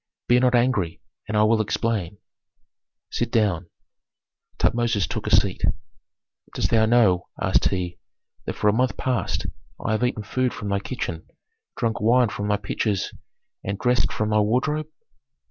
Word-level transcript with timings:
"Be 0.27 0.39
not 0.39 0.55
angry, 0.55 0.99
and 1.27 1.37
I 1.37 1.43
will 1.43 1.61
explain." 1.61 2.17
"Sit 3.11 3.31
down." 3.31 3.67
Tutmosis 4.57 5.05
took 5.05 5.27
a 5.27 5.29
seat. 5.29 5.61
"Dost 6.55 6.71
thou 6.71 6.87
know," 6.87 7.27
asked 7.39 7.65
he, 7.65 7.99
"that 8.47 8.55
for 8.55 8.67
a 8.67 8.73
month 8.73 8.97
past 8.97 9.45
I 9.79 9.91
have 9.91 10.03
eaten 10.03 10.23
food 10.23 10.55
from 10.55 10.69
thy 10.69 10.79
kitchen, 10.79 11.27
drunk 11.77 12.01
wine 12.01 12.29
from 12.29 12.47
thy 12.47 12.57
pitchers, 12.57 13.13
and 13.63 13.77
dressed 13.77 14.11
from 14.11 14.31
thy 14.31 14.39
wardrobe?" 14.39 14.87